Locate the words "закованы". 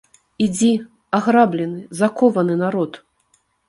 2.03-2.61